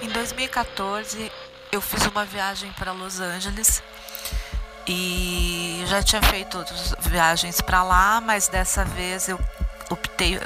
[0.00, 1.32] Em 2014,
[1.72, 3.82] eu fiz uma viagem para Los Angeles
[4.86, 6.64] e já tinha feito
[7.00, 9.40] viagens para lá, mas dessa vez eu
[9.90, 10.40] optei,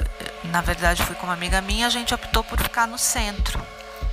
[0.45, 3.61] na verdade fui com uma amiga minha, a gente optou por ficar no centro.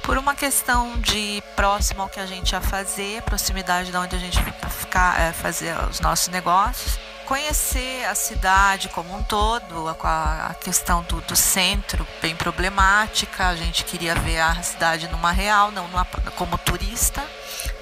[0.03, 4.19] Por uma questão de próximo ao que a gente ia fazer, proximidade de onde a
[4.19, 6.99] gente ia ficar, é, fazer os nossos negócios
[7.31, 13.55] conhecer a cidade como um todo, a, a questão do, do, centro bem problemática, a
[13.55, 17.25] gente queria ver a cidade numa real, não numa, como turista,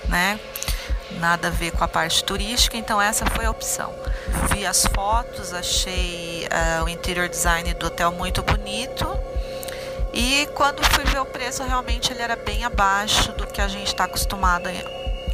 [0.07, 0.39] né?
[1.13, 3.91] Nada a ver com a parte turística, então essa foi a opção.
[4.51, 9.07] Vi as fotos, achei uh, o interior design do hotel muito bonito.
[10.13, 13.87] E quando fui ver o preço, realmente ele era bem abaixo do que a gente
[13.87, 14.69] está acostumado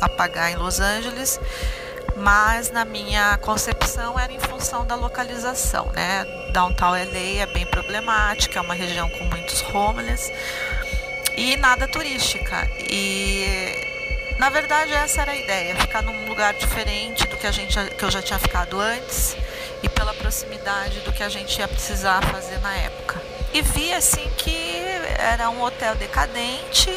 [0.00, 1.40] a pagar em Los Angeles
[2.16, 6.24] mas na minha concepção era em função da localização, né?
[6.52, 10.32] Downtown LA é bem problemática, é uma região com muitos homeless
[11.36, 12.68] e nada turística.
[12.78, 13.74] E
[14.38, 18.04] na verdade essa era a ideia, ficar num lugar diferente do que a gente que
[18.04, 19.36] eu já tinha ficado antes
[19.82, 23.20] e pela proximidade do que a gente ia precisar fazer na época.
[23.52, 24.82] E vi assim que
[25.18, 26.90] era um hotel decadente,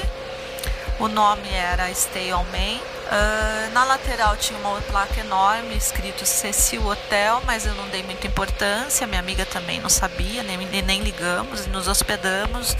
[0.99, 2.81] o nome era Stay on Main.
[3.07, 8.27] Uh, na lateral tinha uma placa enorme escrito Cecil Hotel, mas eu não dei muita
[8.27, 9.07] importância.
[9.07, 12.75] Minha amiga também não sabia, nem, nem ligamos nos hospedamos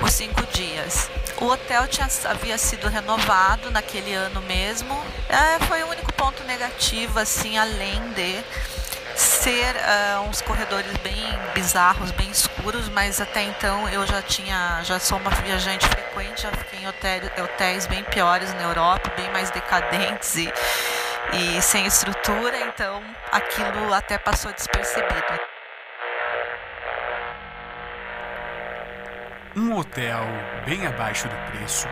[0.00, 1.10] os cinco dias.
[1.40, 4.94] O hotel tinha, havia sido renovado naquele ano mesmo.
[5.28, 8.44] É, foi o único ponto negativo, assim, além de
[9.16, 11.14] ser uh, uns corredores bem
[11.54, 16.50] bizarros, bem escuros, mas até então eu já tinha, já sou uma viajante frequente, já
[16.50, 20.52] fiquei em hotéis, hotéis bem piores na Europa, bem mais decadentes e,
[21.32, 25.40] e sem estrutura, então aquilo até passou despercebido.
[29.54, 30.24] Um hotel
[30.64, 31.86] bem abaixo do preço,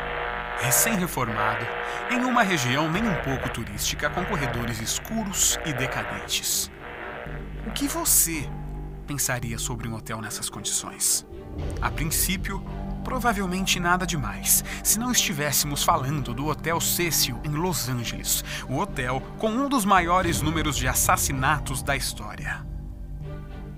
[0.61, 1.67] recém-reformado,
[2.11, 6.71] em uma região nem um pouco turística com corredores escuros e decadentes.
[7.67, 8.49] O que você
[9.07, 11.27] pensaria sobre um hotel nessas condições?
[11.81, 12.65] A princípio,
[13.05, 19.23] provavelmente nada demais, se não estivéssemos falando do Hotel Cecil em Los Angeles, o hotel
[19.39, 22.67] com um dos maiores números de assassinatos da história.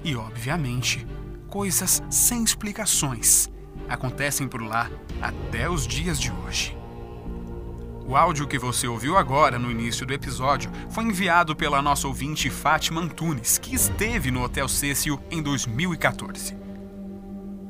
[0.04, 1.06] E, obviamente,
[1.48, 3.50] coisas sem explicações
[3.88, 4.88] acontecem por lá
[5.20, 6.81] até os dias de hoje.
[8.06, 12.50] O áudio que você ouviu agora no início do episódio foi enviado pela nossa ouvinte
[12.50, 16.56] Fátima Antunes, que esteve no Hotel Cecil em 2014.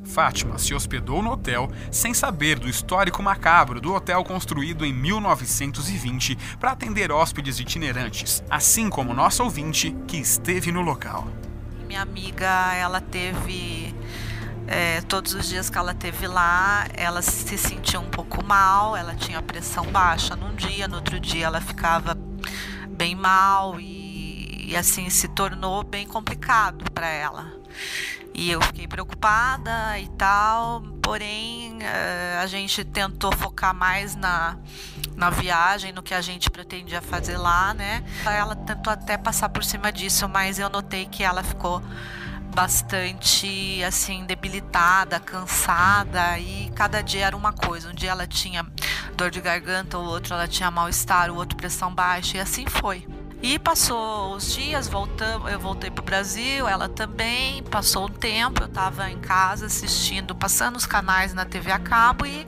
[0.04, 6.36] Fátima se hospedou no hotel sem saber do histórico macabro do hotel construído em 1920
[6.58, 11.28] para atender hóspedes itinerantes, assim como nossa ouvinte que esteve no local.
[11.86, 13.91] Minha amiga, ela teve
[14.72, 19.14] é, todos os dias que ela teve lá, ela se sentia um pouco mal, ela
[19.14, 22.16] tinha pressão baixa num dia, no outro dia ela ficava
[22.88, 27.52] bem mal e, e assim se tornou bem complicado para ela.
[28.32, 34.56] E eu fiquei preocupada e tal, porém é, a gente tentou focar mais na,
[35.14, 38.02] na viagem, no que a gente pretendia fazer lá, né?
[38.24, 41.82] Ela tentou até passar por cima disso, mas eu notei que ela ficou
[42.52, 47.90] bastante assim debilitada, cansada e cada dia era uma coisa.
[47.90, 48.64] Um dia ela tinha
[49.16, 53.06] dor de garganta, o outro ela tinha mal-estar, o outro pressão baixa e assim foi.
[53.42, 57.62] E passou os dias, voltamos, eu voltei para o Brasil, ela também.
[57.64, 62.24] Passou um tempo, eu estava em casa assistindo, passando os canais na TV a cabo
[62.24, 62.46] e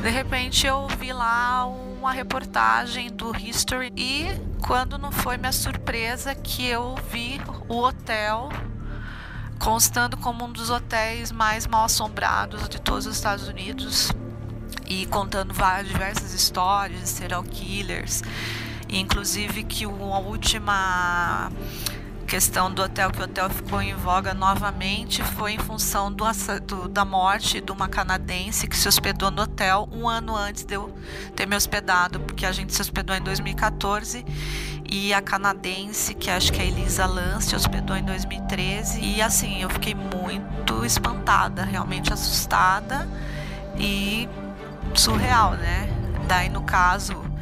[0.00, 4.26] de repente eu vi lá uma reportagem do History e
[4.66, 8.48] quando não foi minha surpresa que eu vi o hotel
[9.58, 14.10] constando como um dos hotéis mais mal assombrados de todos os Estados Unidos
[14.86, 18.22] e contando várias diversas histórias de serial killers,
[18.88, 21.50] inclusive que a última
[22.24, 26.24] questão do hotel, que o hotel ficou em voga novamente, foi em função do,
[26.66, 30.74] do, da morte de uma canadense que se hospedou no hotel um ano antes de
[30.74, 30.92] eu
[31.36, 34.24] ter me hospedado, porque a gente se hospedou em 2014
[34.90, 39.00] e a canadense, que acho que é Elisa Lance, hospedou em 2013.
[39.00, 43.08] E assim, eu fiquei muito espantada, realmente assustada
[43.76, 44.28] e
[44.94, 45.88] surreal, né?
[46.28, 47.33] Daí, no caso,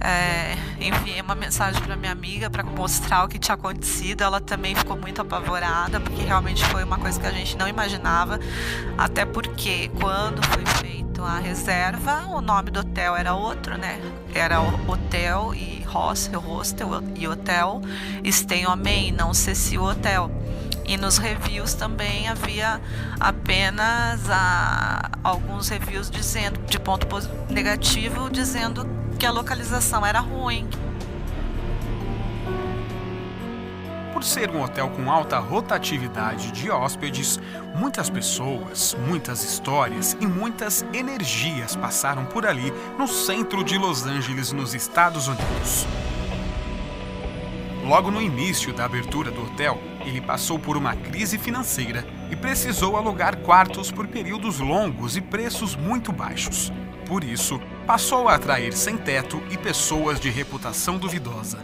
[0.00, 4.22] é, enviei uma mensagem para minha amiga para mostrar o que tinha acontecido.
[4.22, 8.38] Ela também ficou muito apavorada, porque realmente foi uma coisa que a gente não imaginava.
[8.96, 14.00] Até porque, quando foi feito a reserva, o nome do hotel era outro, né?
[14.34, 17.80] Era hotel e hostel, hostel e hotel
[18.30, 20.30] Stay on Main, não Cecil Hotel.
[20.88, 22.80] E nos reviews também havia
[23.20, 27.06] apenas a, alguns reviews dizendo, de ponto
[27.50, 28.86] negativo, dizendo
[29.18, 30.68] que a localização era ruim,
[34.12, 37.38] Por ser um hotel com alta rotatividade de hóspedes,
[37.76, 44.50] muitas pessoas, muitas histórias e muitas energias passaram por ali no centro de Los Angeles,
[44.50, 45.86] nos Estados Unidos.
[47.84, 52.96] Logo no início da abertura do hotel, ele passou por uma crise financeira e precisou
[52.96, 56.72] alugar quartos por períodos longos e preços muito baixos.
[57.08, 61.58] Por isso, passou a atrair sem-teto e pessoas de reputação duvidosa,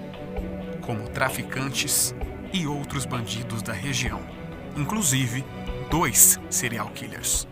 [0.81, 2.15] como traficantes,
[2.55, 4.23] e outros bandidos da região,
[4.77, 5.45] inclusive
[5.91, 7.49] dois serial killers.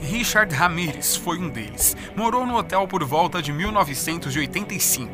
[0.00, 1.96] Richard Ramirez foi um deles.
[2.14, 5.10] Morou no hotel por volta de 1985.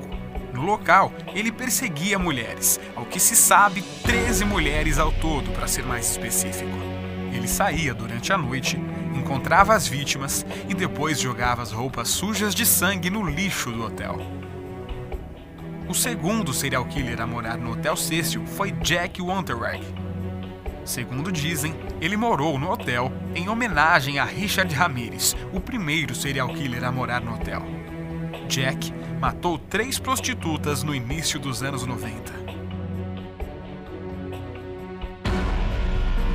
[0.53, 5.85] No local, ele perseguia mulheres, ao que se sabe, 13 mulheres ao todo, para ser
[5.85, 6.77] mais específico.
[7.33, 8.79] Ele saía durante a noite,
[9.15, 14.19] encontrava as vítimas e depois jogava as roupas sujas de sangue no lixo do hotel.
[15.89, 19.85] O segundo serial killer a morar no Hotel Cecil foi Jack Wanterweg.
[20.85, 26.85] Segundo dizem, ele morou no hotel em homenagem a Richard Ramirez, o primeiro serial killer
[26.85, 27.63] a morar no hotel.
[28.49, 32.33] Jack matou três prostitutas no início dos anos 90.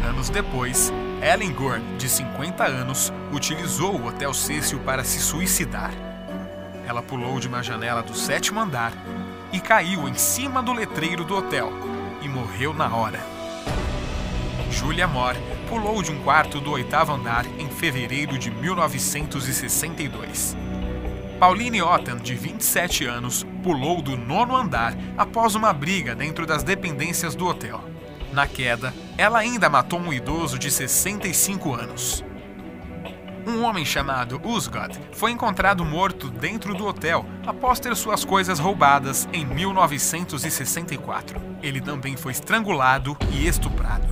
[0.07, 0.91] Anos depois,
[1.21, 5.91] Ellen Gore, de 50 anos, utilizou o Hotel Cecil para se suicidar.
[6.87, 8.93] Ela pulou de uma janela do sétimo andar
[9.51, 11.73] e caiu em cima do letreiro do hotel
[12.21, 13.19] e morreu na hora.
[14.71, 15.37] Julia Moore
[15.67, 20.55] pulou de um quarto do oitavo andar em fevereiro de 1962.
[21.37, 27.35] Pauline Otten, de 27 anos, pulou do nono andar após uma briga dentro das dependências
[27.35, 27.83] do hotel.
[28.31, 32.23] Na queda, ela ainda matou um idoso de 65 anos.
[33.45, 39.27] Um homem chamado Usgod foi encontrado morto dentro do hotel após ter suas coisas roubadas
[39.33, 41.37] em 1964.
[41.61, 44.07] Ele também foi estrangulado e estuprado.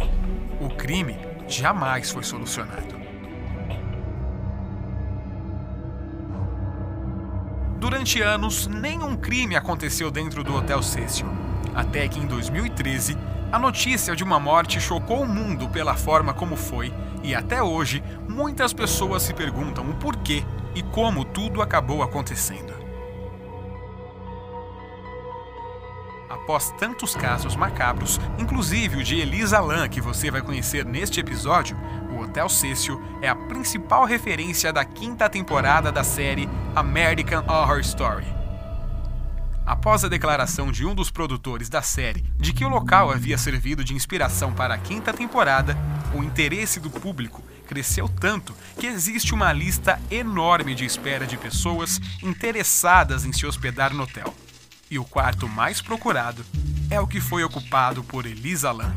[0.59, 1.17] O crime
[1.47, 2.97] jamais foi solucionado.
[7.79, 11.27] Durante anos, nenhum crime aconteceu dentro do Hotel Cecil,
[11.73, 16.55] até que em 2013 a notícia de uma morte chocou o mundo pela forma como
[16.55, 20.43] foi, e até hoje muitas pessoas se perguntam o porquê
[20.75, 22.73] e como tudo acabou acontecendo.
[26.29, 31.77] Após tantos casos macabros, inclusive o de Elisa Lam, que você vai conhecer neste episódio,
[32.11, 38.36] o Hotel Cecil é a principal referência da quinta temporada da série American Horror Story.
[39.67, 43.83] Após a declaração de um dos produtores da série de que o local havia servido
[43.83, 45.77] de inspiração para a quinta temporada,
[46.15, 51.99] o interesse do público cresceu tanto que existe uma lista enorme de espera de pessoas
[52.23, 54.33] interessadas em se hospedar no hotel.
[54.89, 56.45] E o quarto mais procurado
[56.89, 58.95] é o que foi ocupado por Elisa Lam.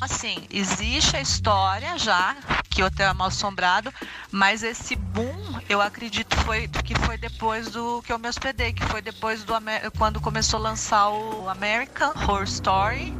[0.00, 2.36] Assim, existe a história já
[2.68, 3.90] que o hotel é mal assombrado,
[4.30, 8.84] mas esse boom, eu acredito foi que foi depois do que eu me hospedei, que
[8.84, 9.52] foi depois do
[9.98, 13.12] quando começou a lançar o American Horror Story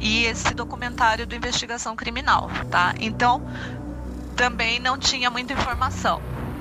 [0.00, 2.94] e esse documentário do investigação criminal, tá?
[2.98, 3.42] Então,
[4.36, 6.20] também não tinha muita informação.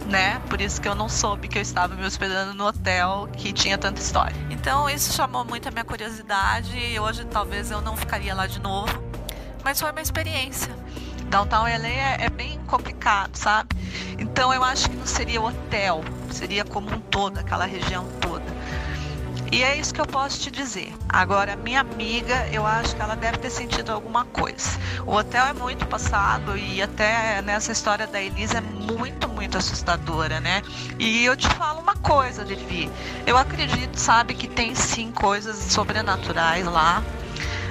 [0.10, 0.42] Né?
[0.50, 3.77] Por isso que eu não soube que eu estava me hospedando no hotel que tinha
[3.77, 4.36] tanta história.
[4.50, 8.60] Então isso chamou muito a minha curiosidade e hoje talvez eu não ficaria lá de
[8.60, 9.01] novo
[9.63, 10.75] mas foi uma experiência.
[11.34, 13.75] Downtown LA é, é bem complicado, sabe?
[14.20, 18.46] Então eu acho que não seria hotel, seria como um todo, aquela região toda.
[19.52, 20.94] E é isso que eu posso te dizer.
[21.10, 24.80] Agora, minha amiga, eu acho que ela deve ter sentido alguma coisa.
[25.08, 30.40] O hotel é muito passado e até nessa história da Elisa é muito, muito assustadora,
[30.40, 30.62] né?
[31.00, 32.92] E eu te falo uma coisa, Vivi.
[33.25, 37.04] Eu acredito, sabe, que tem sim coisas sobrenaturais lá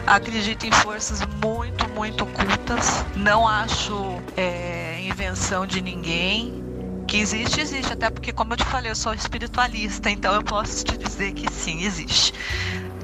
[0.06, 3.04] Acredito em forças muito, muito ocultas.
[3.14, 6.62] Não acho é, invenção de ninguém.
[7.06, 7.92] Que existe, existe.
[7.92, 11.52] Até porque, como eu te falei, eu sou espiritualista, então eu posso te dizer que
[11.52, 12.32] sim, existe.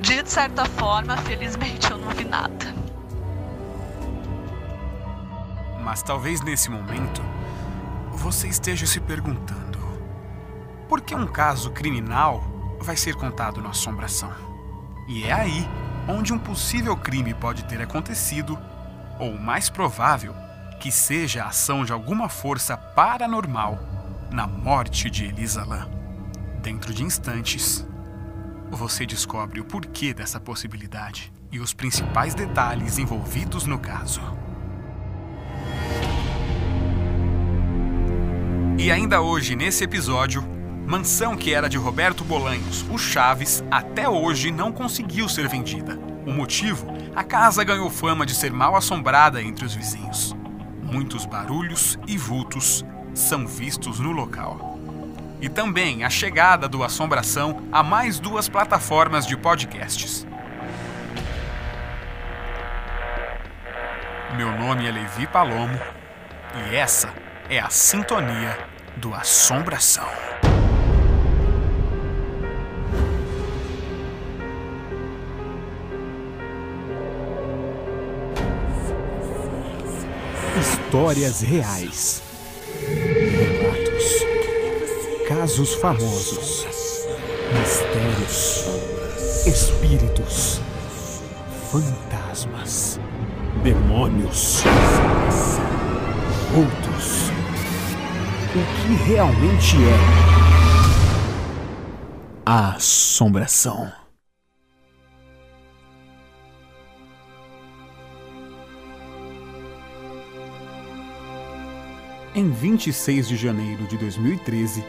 [0.00, 2.74] De certa forma, felizmente, eu não vi nada.
[5.80, 7.22] Mas talvez nesse momento
[8.12, 9.78] você esteja se perguntando:
[10.88, 12.42] por que um caso criminal
[12.80, 14.32] vai ser contado na assombração?
[15.06, 15.68] E é aí
[16.08, 18.58] onde um possível crime pode ter acontecido,
[19.18, 20.34] ou mais provável,
[20.80, 23.78] que seja a ação de alguma força paranormal
[24.30, 25.86] na morte de Elisa Lam.
[26.62, 27.86] Dentro de instantes,
[28.70, 34.20] você descobre o porquê dessa possibilidade e os principais detalhes envolvidos no caso.
[38.78, 40.57] E ainda hoje, nesse episódio,
[40.88, 45.98] mansão que era de Roberto Bolanhos, o Chaves, até hoje não conseguiu ser vendida.
[46.26, 46.86] O motivo?
[47.14, 50.34] A casa ganhou fama de ser mal assombrada entre os vizinhos.
[50.82, 54.78] Muitos barulhos e vultos são vistos no local.
[55.42, 60.26] E também a chegada do Assombração a mais duas plataformas de podcasts.
[64.38, 65.78] Meu nome é Levi Palomo
[66.54, 67.12] e essa
[67.50, 68.56] é a sintonia
[68.96, 70.37] do Assombração.
[80.88, 82.22] Histórias reais.
[82.80, 84.24] Relatos.
[85.28, 86.66] Casos famosos.
[87.52, 88.64] Mistérios.
[89.46, 90.62] Espíritos.
[91.70, 92.98] Fantasmas.
[93.62, 94.62] Demônios.
[96.56, 97.32] Outros.
[98.54, 99.98] O que realmente é
[102.46, 103.92] a assombração?
[112.34, 114.84] Em 26 de janeiro de 2013,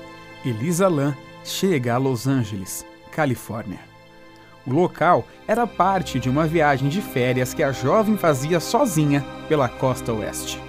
[0.46, 3.80] Elisa Lam chega a Los Angeles, Califórnia.
[4.68, 9.70] O local era parte de uma viagem de férias que a jovem fazia sozinha pela
[9.70, 10.62] costa oeste.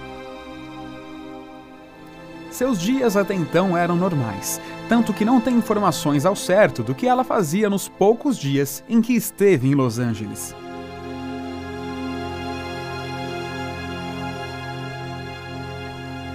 [2.49, 7.05] Seus dias até então eram normais, tanto que não tem informações ao certo do que
[7.05, 10.55] ela fazia nos poucos dias em que esteve em Los Angeles.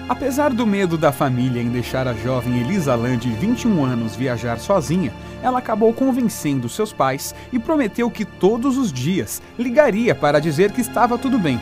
[0.08, 4.60] Apesar do medo da família em deixar a jovem Elisa Lam de 21 anos viajar
[4.60, 10.70] sozinha, ela acabou convencendo seus pais e prometeu que todos os dias ligaria para dizer
[10.70, 11.60] que estava tudo bem.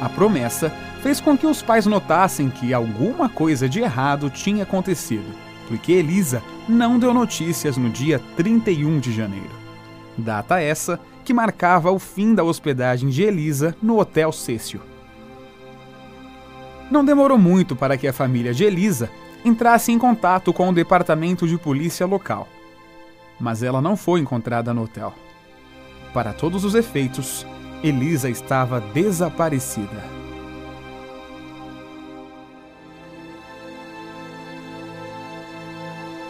[0.00, 0.72] A promessa
[1.04, 5.32] fez com que os pais notassem que alguma coisa de errado tinha acontecido,
[5.68, 9.54] porque Elisa não deu notícias no dia 31 de janeiro.
[10.18, 14.95] Data essa que marcava o fim da hospedagem de Elisa no Hotel Cécio.
[16.90, 19.10] Não demorou muito para que a família de Elisa
[19.44, 22.48] entrasse em contato com o departamento de polícia local.
[23.38, 25.12] Mas ela não foi encontrada no hotel.
[26.12, 27.46] Para todos os efeitos,
[27.82, 30.16] Elisa estava desaparecida.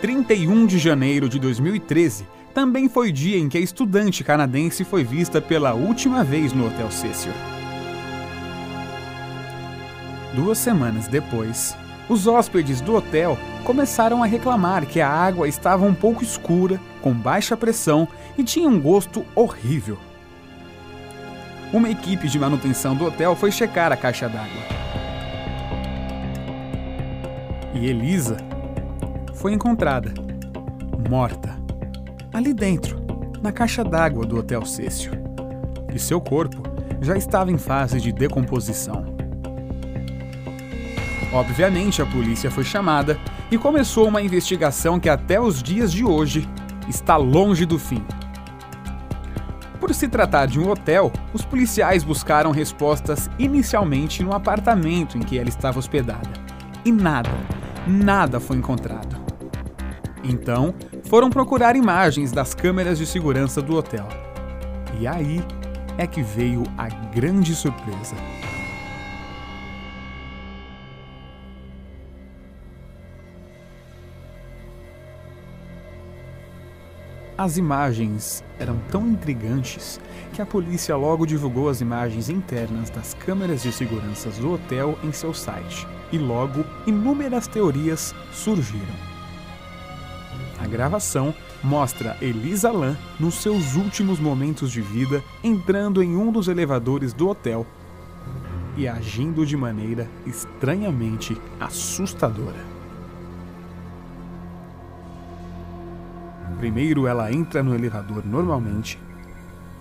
[0.02, 5.02] ...31 de janeiro de 2013 também foi o dia em que a estudante canadense foi
[5.02, 7.55] vista pela última vez no Hotel Cecil.
[10.36, 11.74] Duas semanas depois,
[12.10, 17.14] os hóspedes do hotel começaram a reclamar que a água estava um pouco escura, com
[17.14, 19.96] baixa pressão e tinha um gosto horrível.
[21.72, 24.62] Uma equipe de manutenção do hotel foi checar a caixa d'água.
[27.72, 28.36] E Elisa
[29.36, 30.12] foi encontrada,
[31.08, 31.56] morta,
[32.30, 33.02] ali dentro,
[33.40, 35.12] na caixa d'água do Hotel Cécio.
[35.94, 36.62] E seu corpo
[37.00, 39.15] já estava em fase de decomposição.
[41.32, 43.18] Obviamente, a polícia foi chamada
[43.50, 46.48] e começou uma investigação que até os dias de hoje
[46.88, 48.04] está longe do fim.
[49.80, 55.38] Por se tratar de um hotel, os policiais buscaram respostas inicialmente no apartamento em que
[55.38, 56.28] ela estava hospedada.
[56.84, 57.30] E nada,
[57.86, 59.16] nada foi encontrado.
[60.24, 64.08] Então, foram procurar imagens das câmeras de segurança do hotel.
[64.98, 65.44] E aí
[65.98, 68.16] é que veio a grande surpresa.
[77.38, 80.00] As imagens eram tão intrigantes
[80.32, 85.12] que a polícia logo divulgou as imagens internas das câmeras de segurança do hotel em
[85.12, 88.94] seu site, e logo inúmeras teorias surgiram.
[90.58, 96.48] A gravação mostra Elisa Lam nos seus últimos momentos de vida entrando em um dos
[96.48, 97.66] elevadores do hotel
[98.78, 102.75] e agindo de maneira estranhamente assustadora.
[106.58, 108.98] Primeiro ela entra no elevador normalmente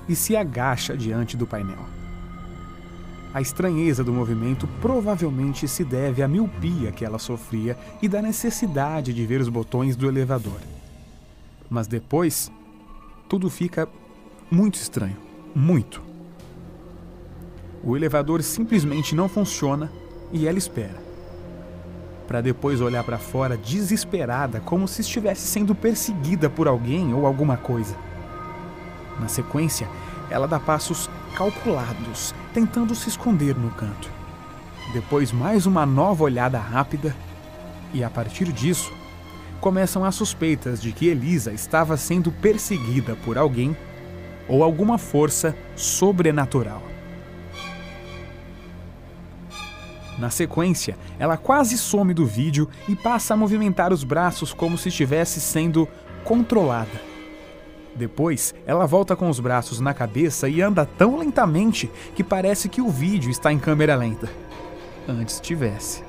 [0.08, 1.96] e se agacha diante do painel.
[3.34, 9.14] A estranheza do movimento provavelmente se deve à miopia que ela sofria e da necessidade
[9.14, 10.60] de ver os botões do elevador.
[11.70, 12.52] Mas depois,
[13.28, 13.90] tudo fica
[14.50, 15.18] muito estranho.
[15.54, 16.02] Muito.
[17.84, 19.92] O elevador simplesmente não funciona
[20.32, 21.04] e ela espera.
[22.28, 27.58] Para depois olhar para fora desesperada, como se estivesse sendo perseguida por alguém ou alguma
[27.58, 27.96] coisa.
[29.20, 29.88] Na sequência,
[30.30, 34.10] ela dá passos calculados, tentando se esconder no canto.
[34.94, 37.16] Depois, mais uma nova olhada rápida,
[37.94, 38.92] e a partir disso,
[39.62, 43.76] começam as suspeitas de que Elisa estava sendo perseguida por alguém
[44.48, 46.95] ou alguma força sobrenatural.
[50.18, 54.90] Na sequência, ela quase some do vídeo e passa a movimentar os braços como se
[54.90, 55.88] estivesse sendo
[56.24, 57.02] controlada.
[57.96, 62.82] Depois, ela volta com os braços na cabeça e anda tão lentamente que parece que
[62.82, 64.30] o vídeo está em câmera lenta.
[65.08, 66.04] Antes tivesse.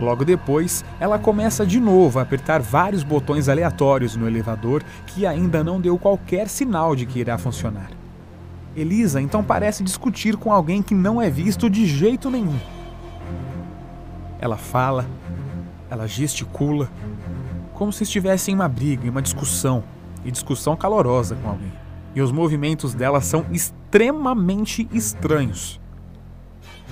[0.00, 5.62] Logo depois, ela começa de novo a apertar vários botões aleatórios no elevador que ainda
[5.62, 8.01] não deu qualquer sinal de que irá funcionar.
[8.76, 12.58] Elisa então parece discutir com alguém que não é visto de jeito nenhum.
[14.38, 15.06] Ela fala,
[15.90, 16.90] ela gesticula,
[17.74, 19.84] como se estivesse em uma briga, em uma discussão,
[20.24, 21.72] e discussão calorosa com alguém.
[22.14, 25.80] E os movimentos dela são extremamente estranhos.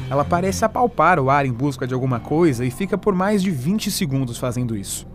[0.09, 3.51] Ela parece apalpar o ar em busca de alguma coisa e fica por mais de
[3.51, 5.07] 20 segundos fazendo isso.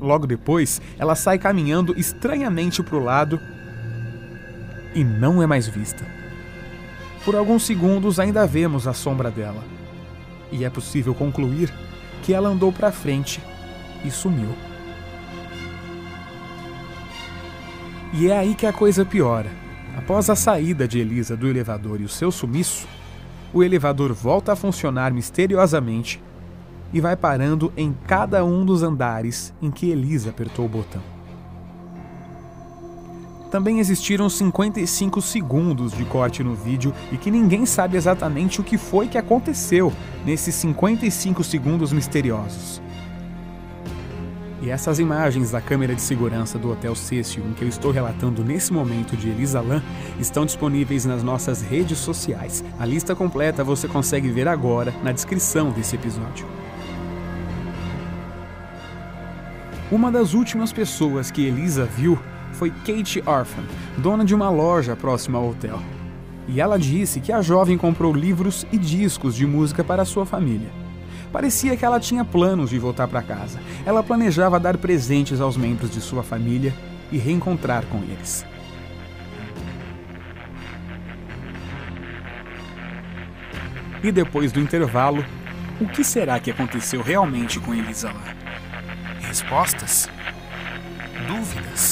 [0.00, 3.40] Logo depois, ela sai caminhando estranhamente para o lado
[4.94, 6.04] e não é mais vista.
[7.24, 9.62] Por alguns segundos ainda vemos a sombra dela,
[10.50, 11.72] e é possível concluir
[12.22, 13.40] que ela andou para frente
[14.04, 14.54] e sumiu.
[18.12, 19.50] E é aí que a coisa piora.
[19.96, 22.88] Após a saída de Elisa do elevador e o seu sumiço,
[23.52, 26.22] o elevador volta a funcionar misteriosamente
[26.92, 31.19] e vai parando em cada um dos andares em que Elisa apertou o botão.
[33.50, 38.78] Também existiram 55 segundos de corte no vídeo e que ninguém sabe exatamente o que
[38.78, 39.92] foi que aconteceu
[40.24, 42.80] nesses 55 segundos misteriosos.
[44.62, 48.72] E essas imagens da câmera de segurança do Hotel Cecil, que eu estou relatando nesse
[48.72, 49.82] momento de Elisa Lam,
[50.20, 52.62] estão disponíveis nas nossas redes sociais.
[52.78, 56.46] A lista completa você consegue ver agora na descrição desse episódio.
[59.90, 62.16] Uma das últimas pessoas que Elisa viu
[62.52, 63.62] foi Kate Orphan,
[63.98, 65.80] dona de uma loja próxima ao hotel.
[66.48, 70.68] E ela disse que a jovem comprou livros e discos de música para sua família.
[71.32, 73.60] Parecia que ela tinha planos de voltar para casa.
[73.86, 76.74] Ela planejava dar presentes aos membros de sua família
[77.12, 78.44] e reencontrar com eles.
[84.02, 85.24] E depois do intervalo,
[85.80, 88.34] o que será que aconteceu realmente com Elisa lá?
[89.20, 90.08] Respostas?
[91.28, 91.89] Dúvidas?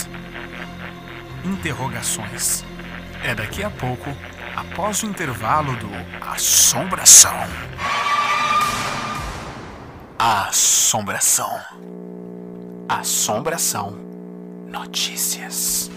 [1.49, 2.65] Interrogações.
[3.25, 4.15] É daqui a pouco,
[4.55, 5.89] após o intervalo do
[6.21, 7.33] Assombração.
[10.19, 11.61] Assombração.
[12.89, 13.99] Assombração.
[14.69, 15.91] Notícias.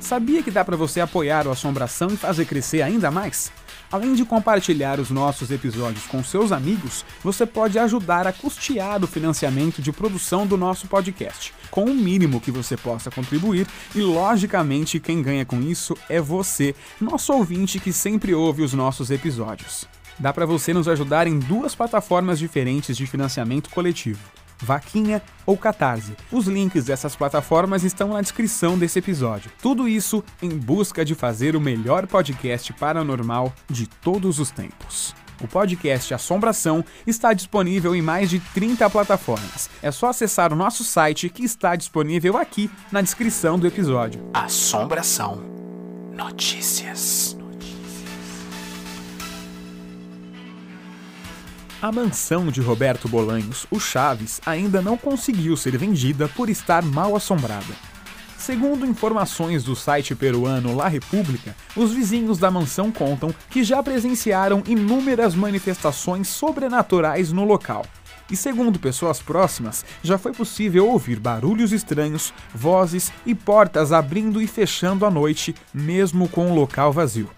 [0.00, 3.50] Sabia que dá para você apoiar o Assombração e fazer crescer ainda mais?
[3.90, 9.06] Além de compartilhar os nossos episódios com seus amigos, você pode ajudar a custear o
[9.06, 14.98] financiamento de produção do nosso podcast, com o mínimo que você possa contribuir, e logicamente
[14.98, 19.86] quem ganha com isso é você, nosso ouvinte que sempre ouve os nossos episódios.
[20.18, 24.35] Dá para você nos ajudar em duas plataformas diferentes de financiamento coletivo.
[24.58, 26.16] Vaquinha ou Catarse.
[26.30, 29.50] Os links dessas plataformas estão na descrição desse episódio.
[29.60, 35.14] Tudo isso em busca de fazer o melhor podcast paranormal de todos os tempos.
[35.42, 39.68] O podcast Assombração está disponível em mais de 30 plataformas.
[39.82, 44.28] É só acessar o nosso site que está disponível aqui na descrição do episódio.
[44.32, 45.56] Assombração
[46.12, 47.36] Notícias.
[51.82, 57.14] A mansão de Roberto Bolanhos, o Chaves, ainda não conseguiu ser vendida por estar mal
[57.14, 57.74] assombrada.
[58.38, 64.62] Segundo informações do site peruano La República, os vizinhos da mansão contam que já presenciaram
[64.66, 67.84] inúmeras manifestações sobrenaturais no local.
[68.30, 74.46] E segundo pessoas próximas, já foi possível ouvir barulhos estranhos, vozes e portas abrindo e
[74.46, 77.28] fechando à noite, mesmo com o local vazio.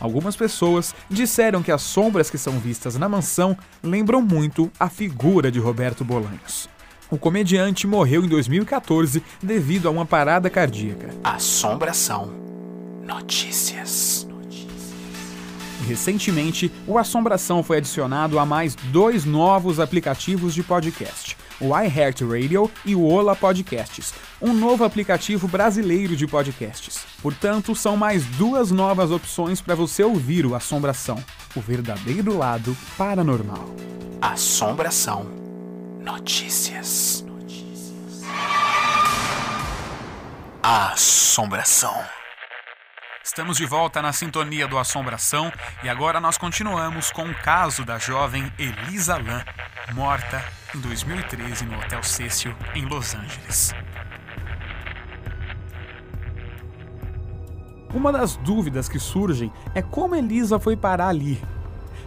[0.00, 5.52] Algumas pessoas disseram que as sombras que são vistas na mansão lembram muito a figura
[5.52, 6.68] de Roberto Bolanhos.
[7.10, 11.10] O comediante morreu em 2014 devido a uma parada cardíaca.
[11.22, 12.32] Assombração.
[13.02, 14.26] Notícias.
[15.86, 22.94] Recentemente, o Assombração foi adicionado a mais dois novos aplicativos de podcast: o iHeartRadio e
[22.94, 27.04] o Ola Podcasts, um novo aplicativo brasileiro de podcasts.
[27.22, 31.22] Portanto, são mais duas novas opções para você ouvir o Assombração,
[31.54, 33.74] o verdadeiro lado paranormal.
[34.20, 35.26] Assombração.
[36.00, 37.24] Notícias.
[40.62, 41.94] Assombração.
[43.24, 47.98] Estamos de volta na sintonia do Assombração e agora nós continuamos com o caso da
[47.98, 49.44] jovem Elisa Lam,
[49.94, 50.44] morta
[50.74, 53.74] em 2013 no Hotel Cecil, em Los Angeles.
[57.92, 61.42] Uma das dúvidas que surgem é como Elisa foi parar ali.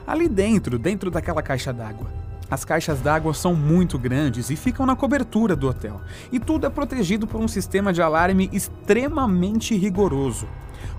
[0.08, 2.10] Ali dentro, dentro daquela caixa d'água.
[2.49, 5.99] As caixas d'água são muito grandes e ficam na cobertura do hotel,
[6.32, 10.47] e tudo é protegido por um sistema de alarme extremamente rigoroso.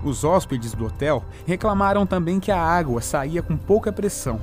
[0.03, 4.39] Os hóspedes do hotel reclamaram também que a água saía com pouca pressão.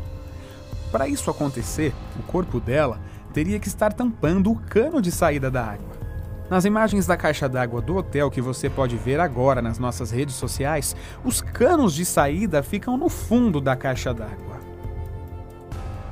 [0.90, 3.00] Para isso acontecer, o corpo dela
[3.32, 5.92] teria que estar tampando o cano de saída da água.
[6.50, 10.34] Nas imagens da caixa d'água do hotel que você pode ver agora nas nossas redes
[10.34, 14.60] sociais, os canos de saída ficam no fundo da caixa d'água.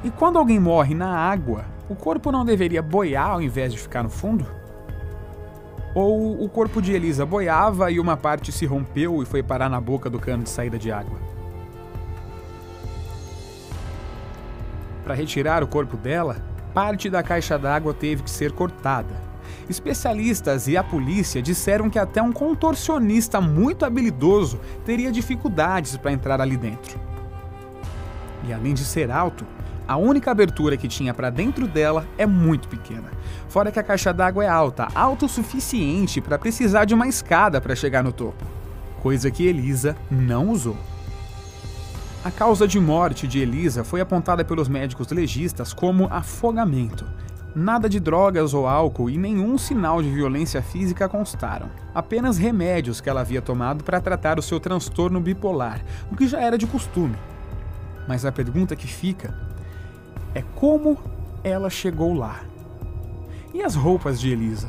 [0.02, 4.02] E quando alguém morre na água, o corpo não deveria boiar ao invés de ficar
[4.02, 4.46] no fundo?
[5.94, 9.80] Ou o corpo de Elisa boiava e uma parte se rompeu e foi parar na
[9.80, 11.18] boca do cano de saída de água?
[15.04, 16.36] Para retirar o corpo dela,
[16.72, 19.30] parte da caixa d'água teve que ser cortada.
[19.68, 26.40] Especialistas e a polícia disseram que até um contorcionista muito habilidoso teria dificuldades para entrar
[26.40, 26.98] ali dentro.
[28.46, 29.46] E além de ser alto,
[29.86, 33.10] a única abertura que tinha para dentro dela é muito pequena.
[33.48, 37.60] Fora que a caixa d'água é alta, alto o suficiente para precisar de uma escada
[37.60, 38.44] para chegar no topo.
[39.00, 40.76] Coisa que Elisa não usou.
[42.22, 47.06] A causa de morte de Elisa foi apontada pelos médicos legistas como afogamento.
[47.54, 51.70] Nada de drogas ou álcool e nenhum sinal de violência física constaram.
[51.94, 56.38] Apenas remédios que ela havia tomado para tratar o seu transtorno bipolar, o que já
[56.38, 57.16] era de costume.
[58.06, 59.34] Mas a pergunta que fica
[60.34, 60.98] é como
[61.42, 62.40] ela chegou lá.
[63.54, 64.68] E as roupas de Elisa?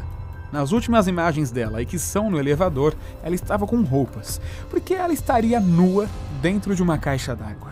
[0.53, 5.11] Nas últimas imagens dela e que são no elevador, ela estava com roupas, porque ela
[5.11, 6.07] estaria nua
[6.41, 7.71] dentro de uma caixa d'água.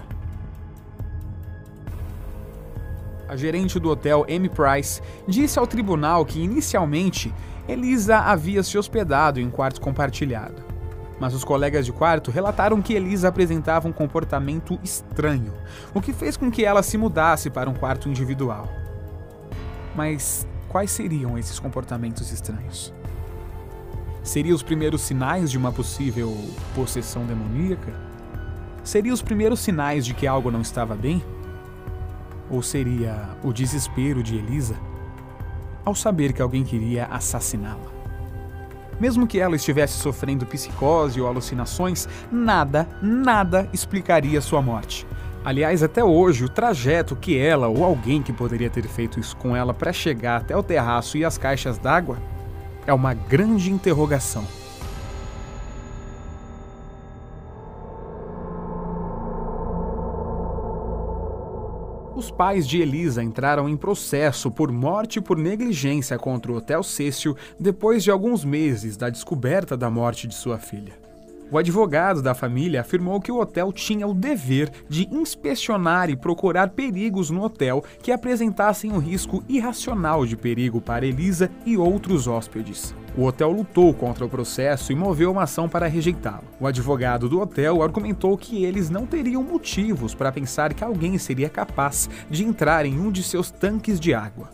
[3.28, 7.34] A gerente do hotel, Amy Price, disse ao tribunal que inicialmente
[7.68, 10.70] Elisa havia se hospedado em quarto compartilhado
[11.20, 15.54] mas os colegas de quarto relataram que Elisa apresentava um comportamento estranho,
[15.94, 18.70] o que fez com que ela se mudasse para um quarto individual.
[19.96, 22.94] Mas quais seriam esses comportamentos estranhos?
[24.24, 26.36] Seriam os primeiros sinais de uma possível
[26.74, 28.09] possessão demoníaca?
[28.84, 31.24] Seriam os primeiros sinais de que algo não estava bem?
[32.50, 34.76] Ou seria o desespero de Elisa
[35.86, 37.90] ao saber que alguém queria assassiná-la?
[39.00, 45.08] Mesmo que ela estivesse sofrendo psicose ou alucinações, nada, nada explicaria sua morte.
[45.44, 49.56] Aliás, até hoje, o trajeto que ela ou alguém que poderia ter feito isso com
[49.56, 52.18] ela para chegar até o terraço e as caixas d'água
[52.86, 54.46] é uma grande interrogação.
[62.20, 67.34] Os pais de Elisa entraram em processo por morte por negligência contra o Hotel Cecil
[67.58, 70.92] depois de alguns meses da descoberta da morte de sua filha.
[71.50, 76.72] O advogado da família afirmou que o hotel tinha o dever de inspecionar e procurar
[76.72, 82.94] perigos no hotel que apresentassem um risco irracional de perigo para Elisa e outros hóspedes.
[83.18, 86.44] O hotel lutou contra o processo e moveu uma ação para rejeitá-lo.
[86.60, 91.50] O advogado do hotel argumentou que eles não teriam motivos para pensar que alguém seria
[91.50, 94.50] capaz de entrar em um de seus tanques de água.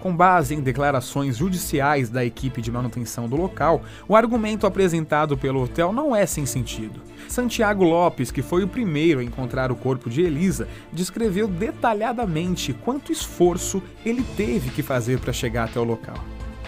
[0.00, 5.62] Com base em declarações judiciais da equipe de manutenção do local, o argumento apresentado pelo
[5.62, 7.02] hotel não é sem sentido.
[7.28, 13.12] Santiago Lopes, que foi o primeiro a encontrar o corpo de Elisa, descreveu detalhadamente quanto
[13.12, 16.16] esforço ele teve que fazer para chegar até o local.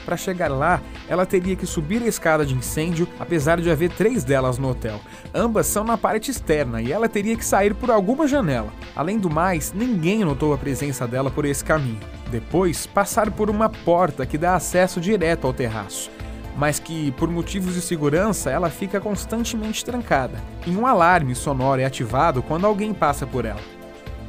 [0.04, 4.24] Para chegar lá, ela teria que subir a escada de incêndio, apesar de haver três
[4.24, 5.00] delas no hotel.
[5.34, 8.72] Ambas são na parte externa e ela teria que sair por alguma janela.
[8.96, 12.00] Além do mais, ninguém notou a presença dela por esse caminho.
[12.30, 16.10] Depois, passar por uma porta que dá acesso direto ao terraço,
[16.56, 20.38] mas que, por motivos de segurança, ela fica constantemente trancada.
[20.66, 23.81] E um alarme sonoro é ativado quando alguém passa por ela.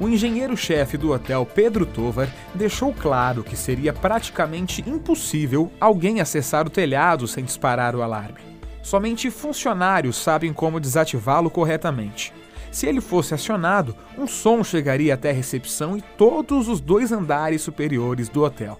[0.03, 6.69] O engenheiro-chefe do hotel, Pedro Tovar, deixou claro que seria praticamente impossível alguém acessar o
[6.69, 8.41] telhado sem disparar o alarme.
[8.81, 12.33] Somente funcionários sabem como desativá-lo corretamente.
[12.69, 17.61] Se ele fosse acionado, um som chegaria até a recepção e todos os dois andares
[17.61, 18.77] superiores do hotel.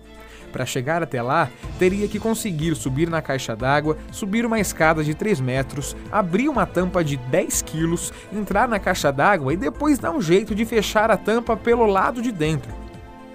[0.54, 5.16] Para chegar até lá, teria que conseguir subir na caixa d'água, subir uma escada de
[5.16, 10.12] 3 metros, abrir uma tampa de 10 quilos, entrar na caixa d'água e depois dar
[10.12, 12.72] um jeito de fechar a tampa pelo lado de dentro.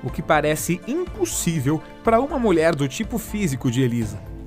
[0.00, 4.37] O que parece impossível para uma mulher do tipo físico de Elisa.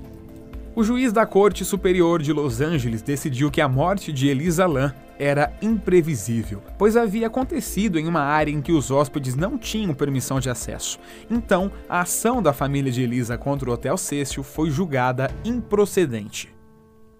[0.74, 4.94] O juiz da Corte Superior de Los Angeles decidiu que a morte de Elisa Lam
[5.20, 10.40] era imprevisível, pois havia acontecido em uma área em que os hóspedes não tinham permissão
[10.40, 10.98] de acesso.
[11.30, 16.56] Então, a ação da família de Elisa contra o Hotel Cecil foi julgada improcedente.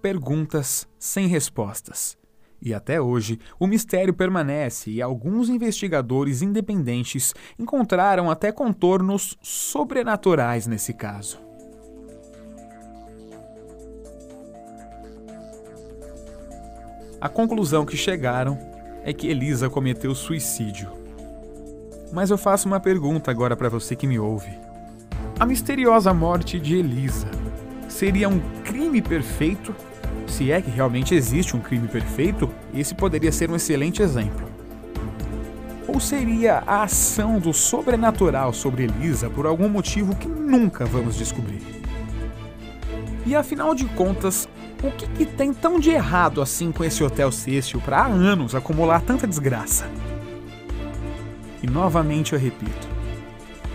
[0.02, 2.18] Perguntas sem respostas.
[2.62, 10.94] E até hoje, o mistério permanece e alguns investigadores independentes encontraram até contornos sobrenaturais nesse
[10.94, 11.51] caso.
[17.22, 18.58] A conclusão que chegaram
[19.04, 20.90] é que Elisa cometeu suicídio.
[22.12, 24.50] Mas eu faço uma pergunta agora para você que me ouve.
[25.40, 27.28] A misteriosa morte de Elisa
[27.88, 29.76] seria um crime perfeito?
[30.26, 34.50] Se é que realmente existe um crime perfeito, esse poderia ser um excelente exemplo.
[35.88, 41.62] Ou seria a ação do sobrenatural sobre Elisa por algum motivo que nunca vamos descobrir?
[43.28, 44.50] E afinal de contas,
[44.84, 48.56] o que, que, tem tão de errado assim com esse Hotel Cecil para há anos
[48.56, 49.88] acumular tanta desgraça?
[51.62, 52.88] E novamente eu repito: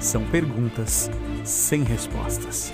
[0.01, 1.11] são perguntas
[1.45, 2.73] sem respostas.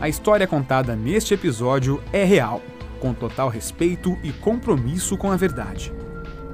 [0.00, 2.60] A história contada neste episódio é real,
[2.98, 5.92] com total respeito e compromisso com a verdade.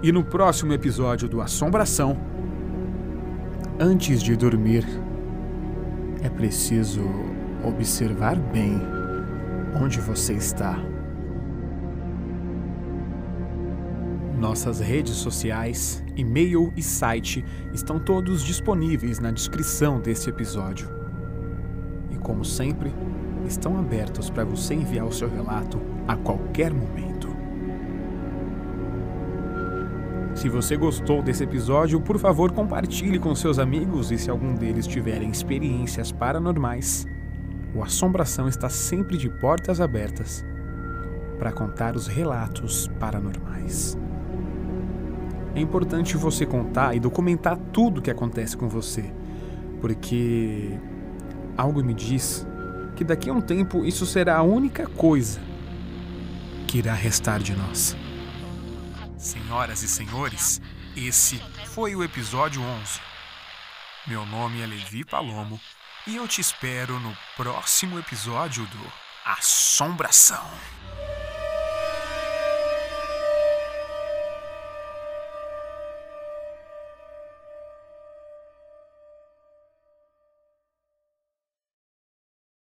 [0.03, 2.19] E no próximo episódio do Assombração,
[3.81, 4.85] antes de dormir,
[6.23, 7.28] é preciso
[7.65, 8.81] observar bem
[9.81, 10.79] onde você está.
[14.39, 17.45] Nossas redes sociais, e-mail e site
[17.75, 20.89] estão todos disponíveis na descrição desse episódio.
[22.11, 22.93] E como sempre,
[23.47, 27.09] estão abertos para você enviar o seu relato a qualquer momento.
[30.37, 34.87] Se você gostou desse episódio, por favor, compartilhe com seus amigos e se algum deles
[34.87, 37.09] tiverem experiências paranormais,
[37.79, 40.45] o Assombração está sempre de portas abertas
[41.39, 43.97] para contar os relatos paranormais.
[45.55, 49.15] É importante você contar e documentar tudo o que acontece com você,
[49.81, 50.77] porque
[51.57, 52.45] algo me diz
[52.97, 55.41] que daqui a um tempo isso será a única coisa
[56.67, 57.97] que irá restar de nós.
[59.17, 60.61] Senhoras e senhores,
[60.97, 63.01] esse foi o episódio 11.
[64.09, 65.61] Meu nome é Levi Palomo
[66.09, 68.93] e eu te espero no próximo episódio do
[69.27, 70.49] Assombração.